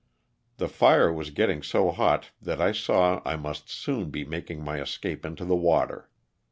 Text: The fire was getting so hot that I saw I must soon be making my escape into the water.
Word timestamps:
The 0.57 0.67
fire 0.67 1.13
was 1.13 1.29
getting 1.29 1.61
so 1.61 1.91
hot 1.91 2.31
that 2.41 2.59
I 2.59 2.71
saw 2.71 3.21
I 3.23 3.35
must 3.35 3.69
soon 3.69 4.09
be 4.09 4.25
making 4.25 4.63
my 4.63 4.81
escape 4.81 5.23
into 5.27 5.45
the 5.45 5.55
water. 5.55 6.09